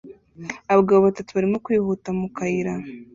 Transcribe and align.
Abagabo 0.71 0.99
batatu 1.07 1.29
barimo 1.35 1.57
kwihuta 1.65 2.09
mu 2.19 2.27
kayira 2.35 2.73